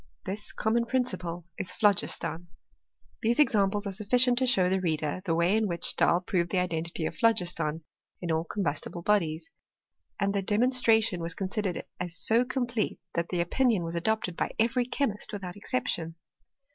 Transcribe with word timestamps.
This 0.25 0.51
common 0.51 0.85
principle 0.87 1.45
is 1.59 1.69
phlogiston. 1.71 2.47
These 3.21 3.37
examples 3.39 3.85
are 3.85 3.91
sufficient 3.91 4.39
to 4.39 4.47
show 4.47 4.67
the 4.67 4.79
reader 4.81 5.21
the 5.25 5.35
way 5.35 5.55
in 5.55 5.67
which 5.67 5.85
Stahl 5.85 6.21
proved 6.21 6.49
the 6.49 6.57
identity 6.57 7.05
of 7.05 7.15
phlogiston 7.17 7.83
in 8.19 8.31
all 8.31 8.43
combustible 8.43 9.03
bodies. 9.03 9.51
And 10.19 10.33
the 10.33 10.41
demonstration 10.41 11.21
was 11.21 11.35
considered 11.35 11.83
as 11.99 12.17
so 12.17 12.43
complete 12.43 12.99
that 13.13 13.29
the 13.29 13.41
opinion 13.41 13.83
was 13.83 13.93
adopted 13.93 14.35
by 14.35 14.55
every 14.57 14.87
chemist 14.87 15.33
without 15.33 15.55
exception. 15.55 16.15